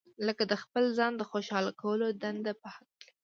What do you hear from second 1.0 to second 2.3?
د خوشاله کولو د